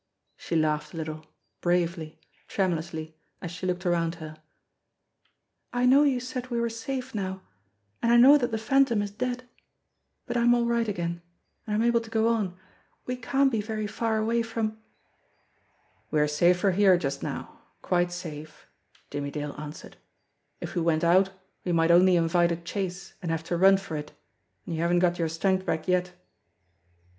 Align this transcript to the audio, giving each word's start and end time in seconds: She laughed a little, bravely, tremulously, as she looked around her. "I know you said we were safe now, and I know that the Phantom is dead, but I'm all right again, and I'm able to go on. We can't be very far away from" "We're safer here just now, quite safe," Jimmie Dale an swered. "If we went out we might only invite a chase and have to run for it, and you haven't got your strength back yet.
She 0.35 0.55
laughed 0.55 0.95
a 0.95 0.97
little, 0.97 1.27
bravely, 1.61 2.19
tremulously, 2.47 3.19
as 3.39 3.51
she 3.51 3.67
looked 3.67 3.85
around 3.85 4.15
her. 4.15 4.35
"I 5.71 5.85
know 5.85 6.01
you 6.01 6.19
said 6.19 6.47
we 6.49 6.59
were 6.59 6.71
safe 6.71 7.13
now, 7.13 7.43
and 8.01 8.11
I 8.11 8.17
know 8.17 8.35
that 8.39 8.49
the 8.49 8.57
Phantom 8.57 9.03
is 9.03 9.11
dead, 9.11 9.47
but 10.25 10.35
I'm 10.35 10.55
all 10.55 10.65
right 10.65 10.87
again, 10.87 11.21
and 11.67 11.75
I'm 11.75 11.83
able 11.87 12.01
to 12.01 12.09
go 12.09 12.29
on. 12.29 12.57
We 13.05 13.15
can't 13.15 13.51
be 13.51 13.61
very 13.61 13.85
far 13.85 14.17
away 14.17 14.41
from" 14.41 14.79
"We're 16.09 16.27
safer 16.27 16.71
here 16.71 16.97
just 16.97 17.21
now, 17.21 17.59
quite 17.83 18.11
safe," 18.11 18.65
Jimmie 19.11 19.29
Dale 19.29 19.53
an 19.55 19.71
swered. 19.71 19.93
"If 20.59 20.73
we 20.73 20.81
went 20.81 21.03
out 21.03 21.29
we 21.63 21.73
might 21.73 21.91
only 21.91 22.15
invite 22.15 22.51
a 22.51 22.55
chase 22.55 23.13
and 23.21 23.29
have 23.29 23.43
to 23.43 23.55
run 23.55 23.77
for 23.77 23.95
it, 23.97 24.13
and 24.65 24.73
you 24.73 24.81
haven't 24.81 24.97
got 24.97 25.19
your 25.19 25.29
strength 25.29 25.63
back 25.63 25.87
yet. 25.87 26.13